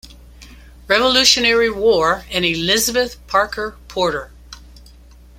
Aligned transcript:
Revolutionary 0.87 1.69
War, 1.69 2.25
and 2.31 2.43
Elizabeth 2.43 3.17
Parker 3.27 3.77
Porter. 3.87 4.31